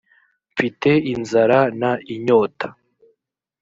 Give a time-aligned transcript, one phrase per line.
[0.51, 1.81] mfite inzara n
[2.13, 2.67] inyota